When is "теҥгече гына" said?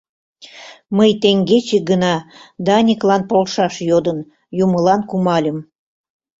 1.21-2.13